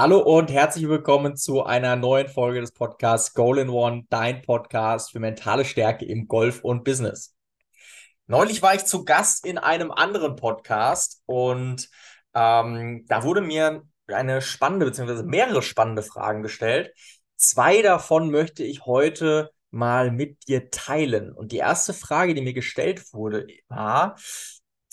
[0.00, 5.10] Hallo und herzlich willkommen zu einer neuen Folge des Podcasts Goal in One, dein Podcast
[5.10, 7.34] für mentale Stärke im Golf und Business.
[8.28, 11.90] Neulich war ich zu Gast in einem anderen Podcast und
[12.32, 15.24] ähm, da wurde mir eine spannende bzw.
[15.24, 16.94] mehrere spannende Fragen gestellt.
[17.34, 21.32] Zwei davon möchte ich heute mal mit dir teilen.
[21.32, 24.14] Und die erste Frage, die mir gestellt wurde, war,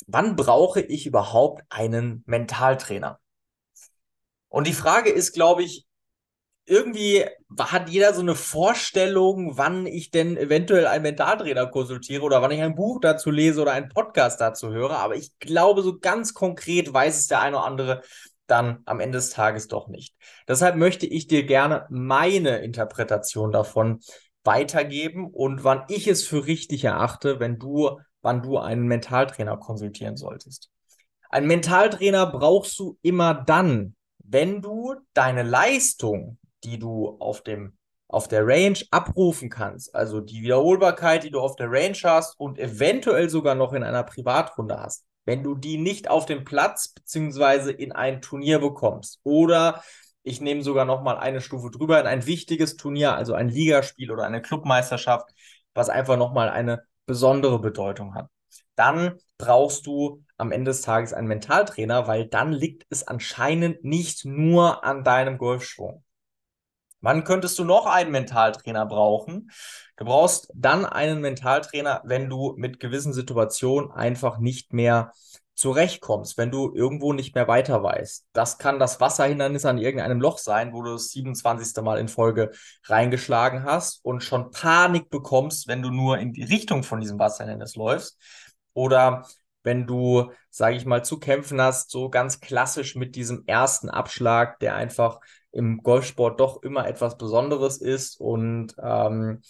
[0.07, 3.19] wann brauche ich überhaupt einen Mentaltrainer?
[4.55, 5.85] Und die Frage ist, glaube ich,
[6.65, 7.25] irgendwie
[7.59, 12.61] hat jeder so eine Vorstellung, wann ich denn eventuell einen Mentaltrainer konsultiere oder wann ich
[12.61, 14.97] ein Buch dazu lese oder einen Podcast dazu höre.
[14.97, 18.01] Aber ich glaube, so ganz konkret weiß es der eine oder andere
[18.47, 20.15] dann am Ende des Tages doch nicht.
[20.47, 23.99] Deshalb möchte ich dir gerne meine Interpretation davon
[24.45, 30.15] weitergeben und wann ich es für richtig erachte, wenn du, wann du einen Mentaltrainer konsultieren
[30.15, 30.69] solltest.
[31.29, 33.94] Ein Mentaltrainer brauchst du immer dann,
[34.27, 37.77] wenn du deine Leistung, die du auf dem
[38.07, 42.59] auf der Range abrufen kannst, also die Wiederholbarkeit, die du auf der Range hast und
[42.59, 47.71] eventuell sogar noch in einer Privatrunde hast, wenn du die nicht auf dem Platz beziehungsweise
[47.71, 49.83] in ein Turnier bekommst oder
[50.21, 54.11] ich nehme sogar noch mal eine Stufe drüber in ein wichtiges Turnier, also ein Ligaspiel
[54.11, 55.29] oder eine Clubmeisterschaft,
[55.73, 58.29] was einfach noch mal eine besondere Bedeutung hat.
[58.75, 64.25] Dann brauchst du am Ende des Tages einen Mentaltrainer, weil dann liegt es anscheinend nicht
[64.25, 66.03] nur an deinem Golfschwung.
[67.01, 69.51] Wann könntest du noch einen Mentaltrainer brauchen?
[69.95, 75.11] Du brauchst dann einen Mentaltrainer, wenn du mit gewissen Situationen einfach nicht mehr
[75.55, 78.25] zurechtkommst, wenn du irgendwo nicht mehr weiter weißt.
[78.33, 81.81] Das kann das Wasserhindernis an irgendeinem Loch sein, wo du das 27.
[81.83, 82.51] Mal in Folge
[82.83, 87.75] reingeschlagen hast und schon Panik bekommst, wenn du nur in die Richtung von diesem Wasserhindernis
[87.75, 88.17] läufst.
[88.75, 89.25] Oder
[89.63, 94.59] wenn du, sage ich mal, zu kämpfen hast, so ganz klassisch mit diesem ersten Abschlag,
[94.59, 95.19] der einfach
[95.51, 99.41] im Golfsport doch immer etwas Besonderes ist und ähm,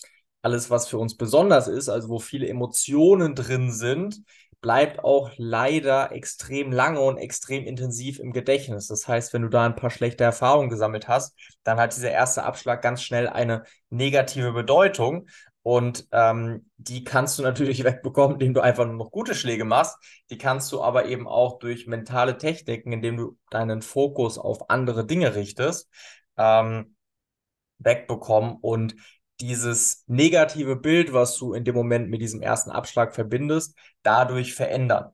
[0.41, 4.21] alles, was für uns besonders ist, also wo viele Emotionen drin sind,
[4.61, 8.87] bleibt auch leider extrem lange und extrem intensiv im Gedächtnis.
[8.87, 12.43] Das heißt, wenn du da ein paar schlechte Erfahrungen gesammelt hast, dann hat dieser erste
[12.43, 15.27] Abschlag ganz schnell eine negative Bedeutung.
[15.65, 19.98] Und ähm, die kannst du natürlich wegbekommen, indem du einfach nur noch gute Schläge machst.
[20.30, 25.08] Die kannst du aber eben auch durch mentale Techniken, indem du deinen Fokus auf andere
[25.08, 25.89] Dinge richtest,
[26.37, 26.95] ähm,
[27.80, 28.58] wegbekommen.
[28.61, 28.95] Und
[29.39, 35.14] dieses negative Bild, was du in dem Moment mit diesem ersten Abschlag verbindest, dadurch verändern.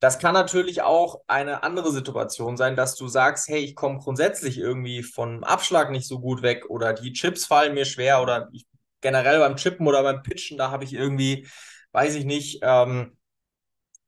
[0.00, 4.56] Das kann natürlich auch eine andere Situation sein, dass du sagst, hey, ich komme grundsätzlich
[4.56, 8.66] irgendwie vom Abschlag nicht so gut weg oder die Chips fallen mir schwer oder ich
[9.00, 11.46] generell beim Chippen oder beim Pitchen, da habe ich irgendwie,
[11.92, 13.16] weiß ich nicht, ähm,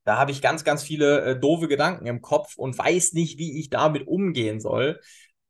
[0.05, 3.61] da habe ich ganz, ganz viele äh, doofe Gedanken im Kopf und weiß nicht, wie
[3.61, 5.01] ich damit umgehen soll,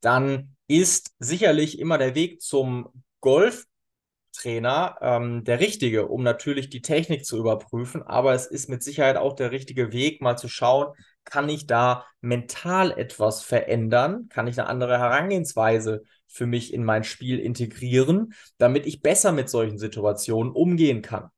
[0.01, 2.89] dann ist sicherlich immer der Weg zum
[3.21, 8.03] Golftrainer ähm, der richtige, um natürlich die Technik zu überprüfen.
[8.03, 10.93] Aber es ist mit Sicherheit auch der richtige Weg, mal zu schauen,
[11.29, 14.29] kann ich da mental etwas verändern?
[14.29, 19.49] Kann ich eine andere Herangehensweise für mich in mein Spiel integrieren, damit ich besser mit
[19.49, 21.31] solchen Situationen umgehen kann?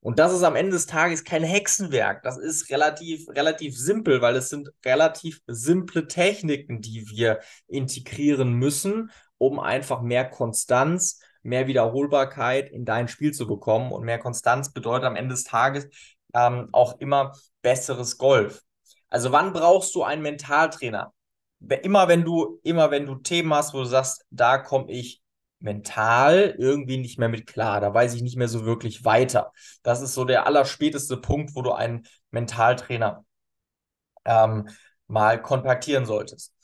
[0.00, 2.22] Und das ist am Ende des Tages kein Hexenwerk.
[2.22, 9.10] Das ist relativ, relativ simpel, weil es sind relativ simple Techniken, die wir integrieren müssen,
[9.38, 13.90] um einfach mehr Konstanz, mehr Wiederholbarkeit in dein Spiel zu bekommen.
[13.92, 15.88] Und mehr Konstanz bedeutet am Ende des Tages
[16.32, 18.62] ähm, auch immer besseres Golf.
[19.08, 21.12] Also wann brauchst du einen Mentaltrainer?
[21.82, 25.22] Immer wenn du, immer wenn du Themen hast, wo du sagst, da komme ich
[25.60, 29.52] mental irgendwie nicht mehr mit klar, da weiß ich nicht mehr so wirklich weiter.
[29.82, 33.24] Das ist so der allerspäteste Punkt, wo du einen Mentaltrainer
[34.24, 34.68] ähm,
[35.08, 36.54] mal kontaktieren solltest.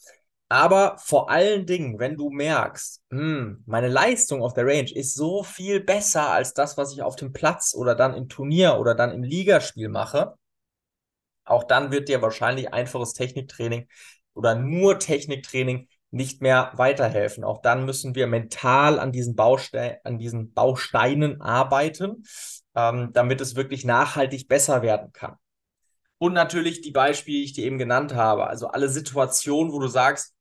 [0.48, 5.14] Aber vor allen Dingen, wenn du merkst, mh, hm, meine Leistung auf der Range ist
[5.14, 8.94] so viel besser als das, was ich auf dem Platz oder dann im Turnier oder
[8.94, 10.34] dann im Ligaspiel mache,
[11.44, 13.88] auch dann wird dir wahrscheinlich einfaches Techniktraining
[14.34, 17.44] oder nur Techniktraining nicht mehr weiterhelfen.
[17.44, 22.24] Auch dann müssen wir mental an diesen, Bauste an diesen Bausteinen arbeiten,
[22.74, 25.36] ähm, damit es wirklich nachhaltig besser werden kann.
[26.18, 28.46] Und natürlich die Beispiele, die ich dir eben genannt habe.
[28.46, 30.34] Also alle Situationen, wo du sagst,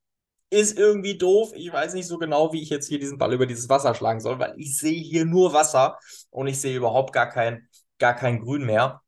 [0.49, 1.51] ist irgendwie doof.
[1.55, 4.19] Ich weiß nicht so genau, wie ich jetzt hier diesen Ball über dieses Wasser schlagen
[4.21, 5.97] soll, weil ich sehe hier nur Wasser
[6.29, 7.67] und ich sehe überhaupt gar kein,
[7.97, 9.01] gar kein Grün mehr.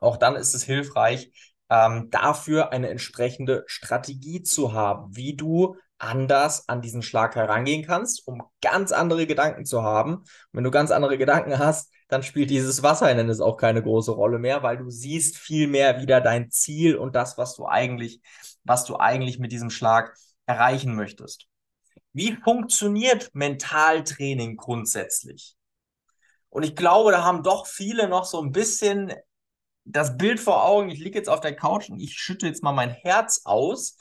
[0.00, 1.32] Auch dann ist es hilfreich,
[1.70, 8.26] ähm, dafür eine entsprechende Strategie zu haben, wie du anders an diesen Schlag herangehen kannst,
[8.26, 10.16] um ganz andere Gedanken zu haben.
[10.16, 14.38] Und wenn du ganz andere Gedanken hast, dann spielt dieses Wasserhindernis auch keine große Rolle
[14.38, 18.20] mehr, weil du siehst viel mehr wieder dein Ziel und das, was du eigentlich,
[18.64, 21.46] was du eigentlich mit diesem Schlag erreichen möchtest.
[22.12, 25.56] Wie funktioniert Mentaltraining grundsätzlich?
[26.48, 29.12] Und ich glaube, da haben doch viele noch so ein bisschen
[29.86, 30.90] das Bild vor Augen.
[30.90, 33.96] Ich liege jetzt auf der Couch und ich schütte jetzt mal mein Herz aus.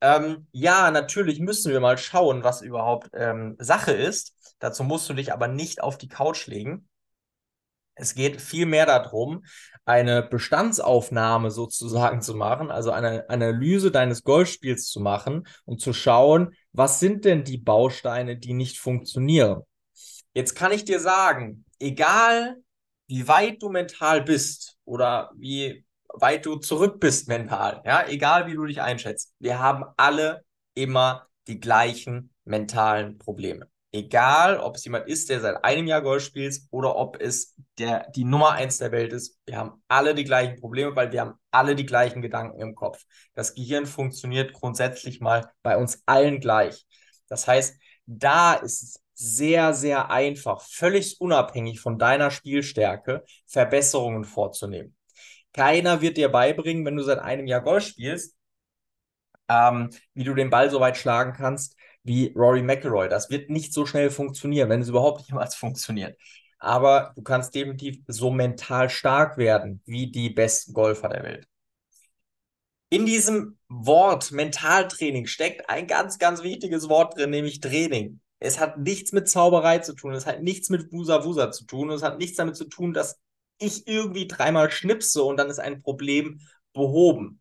[0.00, 4.34] Ähm, ja, natürlich müssen wir mal schauen, was überhaupt ähm, Sache ist.
[4.58, 6.88] Dazu musst du dich aber nicht auf die Couch legen.
[7.94, 9.44] Es geht vielmehr darum,
[9.86, 16.54] eine Bestandsaufnahme sozusagen zu machen, also eine Analyse deines Golfspiels zu machen und zu schauen,
[16.72, 19.62] was sind denn die Bausteine, die nicht funktionieren.
[20.34, 22.56] Jetzt kann ich dir sagen, egal
[23.06, 28.54] wie weit du mental bist oder wie weit du zurück bist mental, ja, egal wie
[28.54, 30.44] du dich einschätzt, wir haben alle
[30.74, 33.68] immer die gleichen mentalen Probleme.
[33.92, 38.10] Egal, ob es jemand ist, der seit einem Jahr Golf spielt oder ob es der,
[38.10, 41.34] die Nummer eins der Welt ist, wir haben alle die gleichen Probleme, weil wir haben
[41.50, 43.04] alle die gleichen Gedanken im Kopf.
[43.34, 46.86] Das Gehirn funktioniert grundsätzlich mal bei uns allen gleich.
[47.28, 54.94] Das heißt, da ist es sehr, sehr einfach, völlig unabhängig von deiner Spielstärke, Verbesserungen vorzunehmen.
[55.52, 58.36] Keiner wird dir beibringen, wenn du seit einem Jahr Golf spielst,
[59.48, 63.08] ähm, wie du den Ball so weit schlagen kannst wie Rory McIlroy.
[63.08, 66.18] Das wird nicht so schnell funktionieren, wenn es überhaupt jemals funktioniert.
[66.58, 71.48] Aber du kannst definitiv so mental stark werden wie die besten Golfer der Welt.
[72.88, 78.20] In diesem Wort Mentaltraining steckt ein ganz, ganz wichtiges Wort drin, nämlich Training.
[78.38, 81.90] Es hat nichts mit Zauberei zu tun, es hat nichts mit Wusa Wusa zu tun,
[81.90, 83.18] es hat nichts damit zu tun, dass
[83.58, 86.40] ich irgendwie dreimal schnipse und dann ist ein Problem
[86.72, 87.40] behoben.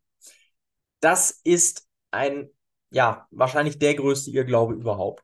[1.02, 2.50] Das ist ein,
[2.90, 5.24] ja, wahrscheinlich der größte Irrglaube überhaupt.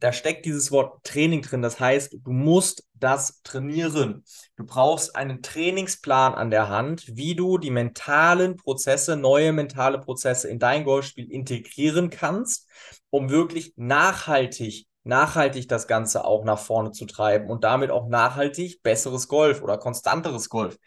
[0.00, 1.62] Da steckt dieses Wort Training drin.
[1.62, 4.24] Das heißt, du musst das trainieren.
[4.56, 10.48] Du brauchst einen Trainingsplan an der Hand, wie du die mentalen Prozesse, neue mentale Prozesse
[10.48, 12.68] in dein Golfspiel integrieren kannst,
[13.10, 18.82] um wirklich nachhaltig nachhaltig das Ganze auch nach vorne zu treiben und damit auch nachhaltig
[18.82, 20.78] besseres Golf oder konstanteres Golf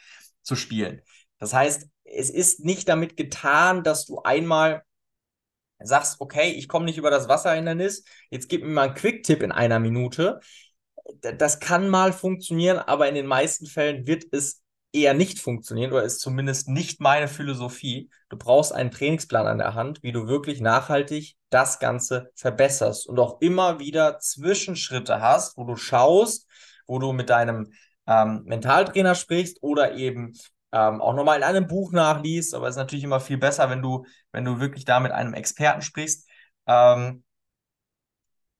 [0.41, 1.01] zu spielen.
[1.39, 4.83] Das heißt, es ist nicht damit getan, dass du einmal
[5.79, 9.51] sagst, okay, ich komme nicht über das Wasserhindernis, jetzt gib mir mal einen Quick-Tipp in
[9.51, 10.39] einer Minute.
[11.38, 14.63] Das kann mal funktionieren, aber in den meisten Fällen wird es
[14.95, 18.09] eher nicht funktionieren oder ist zumindest nicht meine Philosophie.
[18.30, 23.19] Du brauchst einen Trainingsplan an der Hand, wie du wirklich nachhaltig das Ganze verbesserst und
[23.19, 26.47] auch immer wieder Zwischenschritte hast, wo du schaust,
[26.88, 27.71] wo du mit deinem
[28.07, 30.33] ähm, Mentaltrainer sprichst oder eben
[30.71, 32.56] ähm, auch nochmal in einem Buch nachliest.
[32.56, 35.33] Aber es ist natürlich immer viel besser, wenn du, wenn du wirklich da mit einem
[35.33, 36.27] Experten sprichst.
[36.68, 37.24] Ähm,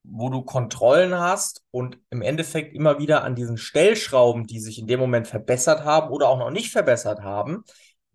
[0.10, 4.88] wo du Kontrollen hast und im Endeffekt immer wieder an diesen Stellschrauben, die sich in
[4.88, 7.64] dem Moment verbessert haben oder auch noch nicht verbessert haben,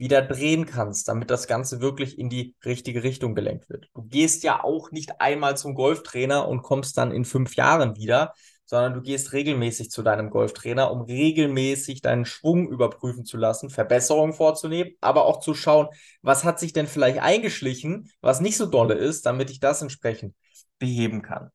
[0.01, 3.91] wieder drehen kannst, damit das Ganze wirklich in die richtige Richtung gelenkt wird.
[3.95, 8.33] Du gehst ja auch nicht einmal zum Golftrainer und kommst dann in fünf Jahren wieder,
[8.65, 14.33] sondern du gehst regelmäßig zu deinem Golftrainer, um regelmäßig deinen Schwung überprüfen zu lassen, Verbesserungen
[14.33, 15.89] vorzunehmen, aber auch zu schauen,
[16.23, 20.35] was hat sich denn vielleicht eingeschlichen, was nicht so dolle ist, damit ich das entsprechend
[20.79, 21.51] beheben kann.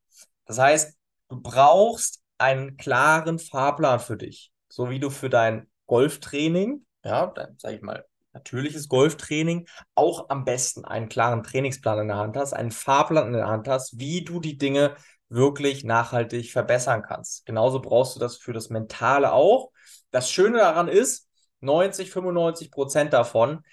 [0.46, 0.98] Das heißt,
[1.30, 7.56] du brauchst einen klaren Fahrplan für dich, so wie du für dein Golftraining, ja, dein,
[7.58, 12.54] sag ich mal, natürliches Golftraining, auch am besten einen klaren Trainingsplan in der Hand hast,
[12.54, 14.96] einen Fahrplan in der Hand hast, wie du die Dinge
[15.30, 17.46] wirklich nachhaltig verbessern kannst.
[17.46, 19.72] Genauso brauchst du das für das Mentale auch.
[20.12, 21.28] Das Schöne daran ist,
[21.62, 23.64] 90, 95 Prozent davon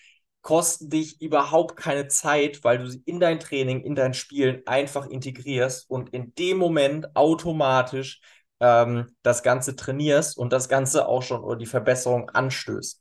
[0.43, 5.07] kosten dich überhaupt keine Zeit, weil du sie in dein Training, in dein Spielen einfach
[5.07, 8.21] integrierst und in dem Moment automatisch
[8.61, 13.01] ähm, das Ganze trainierst und das Ganze auch schon oder die Verbesserung anstößt.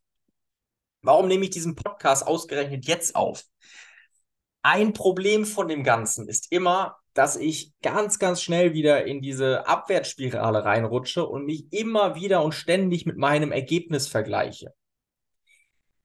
[1.01, 3.43] Warum nehme ich diesen Podcast ausgerechnet jetzt auf?
[4.61, 9.67] Ein Problem von dem Ganzen ist immer, dass ich ganz, ganz schnell wieder in diese
[9.67, 14.73] Abwärtsspirale reinrutsche und mich immer wieder und ständig mit meinem Ergebnis vergleiche.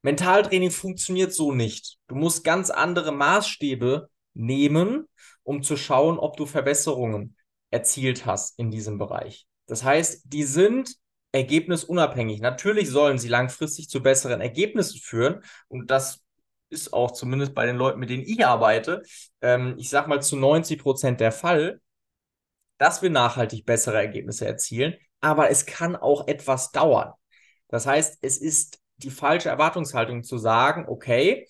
[0.07, 1.99] Mentaltraining funktioniert so nicht.
[2.07, 5.09] Du musst ganz andere Maßstäbe nehmen,
[5.43, 7.35] um zu schauen, ob du Verbesserungen
[7.73, 9.49] erzielt hast in diesem Bereich.
[9.67, 10.95] Das heißt, die sind
[11.33, 12.41] ergebnisunabhängig.
[12.41, 16.23] Natürlich sollen sie langfristig zu besseren Ergebnissen führen und das
[16.69, 19.03] ist auch zumindest bei den Leuten, mit denen ich arbeite,
[19.41, 21.81] ähm, ich sag mal zu 90 Prozent der Fall,
[22.79, 27.13] dass wir nachhaltig bessere Ergebnisse erzielen, aber es kann auch etwas dauern.
[27.67, 31.47] Das heißt, es ist die falsche Erwartungshaltung zu sagen, okay,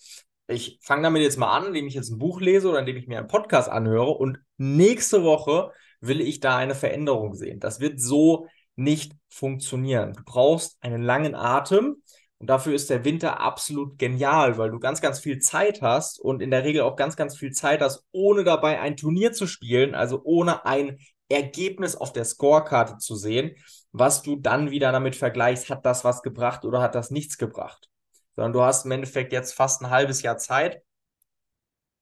[0.49, 3.09] ich fange damit jetzt mal an, indem ich jetzt ein Buch lese oder indem ich
[3.09, 7.59] mir einen Podcast anhöre und nächste Woche will ich da eine Veränderung sehen.
[7.61, 10.13] Das wird so nicht funktionieren.
[10.15, 11.97] Du brauchst einen langen Atem
[12.39, 16.43] Und dafür ist der Winter absolut genial, weil du ganz, ganz viel Zeit hast und
[16.43, 19.95] in der Regel auch ganz, ganz viel Zeit hast, ohne dabei ein Turnier zu spielen,
[19.95, 23.57] also ohne ein Ergebnis auf der Scorekarte zu sehen,
[23.93, 27.89] was du dann wieder damit vergleichst, hat das was gebracht oder hat das nichts gebracht.
[28.37, 30.83] Sondern du hast im Endeffekt jetzt fast ein halbes Jahr Zeit,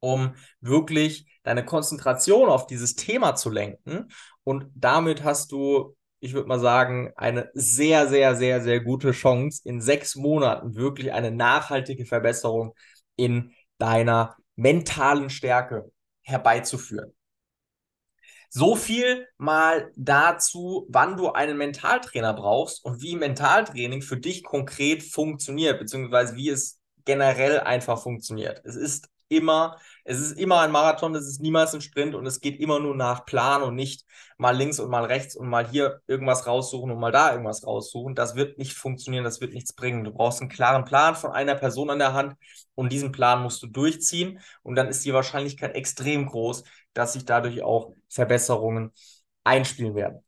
[0.00, 4.08] um wirklich deine Konzentration auf dieses Thema zu lenken.
[4.42, 9.60] Und damit hast du ich würde mal sagen, eine sehr, sehr, sehr, sehr gute Chance,
[9.64, 12.74] in sechs Monaten wirklich eine nachhaltige Verbesserung
[13.14, 17.12] in deiner mentalen Stärke herbeizuführen.
[18.56, 25.02] So viel mal dazu, wann du einen Mentaltrainer brauchst und wie Mentaltraining für dich konkret
[25.02, 28.62] funktioniert, beziehungsweise wie es generell einfach funktioniert.
[28.64, 32.40] Es ist immer, es ist immer ein Marathon, es ist niemals ein Sprint und es
[32.40, 34.06] geht immer nur nach Plan und nicht
[34.38, 38.14] mal links und mal rechts und mal hier irgendwas raussuchen und mal da irgendwas raussuchen.
[38.14, 40.04] Das wird nicht funktionieren, das wird nichts bringen.
[40.04, 42.34] Du brauchst einen klaren Plan von einer Person an der Hand
[42.74, 47.24] und diesen Plan musst du durchziehen und dann ist die Wahrscheinlichkeit extrem groß, dass sich
[47.24, 48.92] dadurch auch Verbesserungen
[49.44, 50.24] einspielen werden.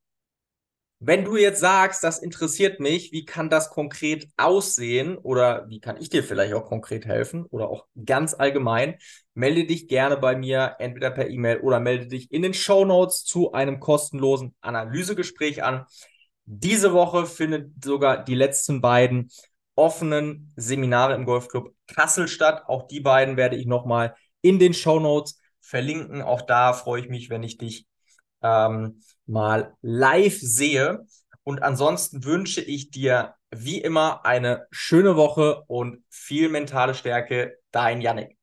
[0.98, 6.00] Wenn du jetzt sagst, das interessiert mich, wie kann das konkret aussehen oder wie kann
[6.00, 8.96] ich dir vielleicht auch konkret helfen oder auch ganz allgemein,
[9.34, 13.24] melde dich gerne bei mir, entweder per E-Mail oder melde dich in den Show Notes
[13.24, 15.84] zu einem kostenlosen Analysegespräch an.
[16.46, 19.30] Diese Woche findet sogar die letzten beiden
[19.74, 22.62] offenen Seminare im Golfclub Kassel statt.
[22.68, 26.22] Auch die beiden werde ich nochmal in den Show Notes verlinken.
[26.22, 27.86] Auch da freue ich mich, wenn ich dich
[28.42, 31.06] ähm, mal live sehe.
[31.42, 37.58] Und ansonsten wünsche ich dir wie immer eine schöne Woche und viel mentale Stärke.
[37.70, 38.35] Dein Yannick.